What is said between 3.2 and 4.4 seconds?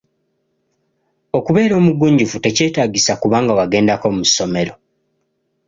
kuba nga wagendako mu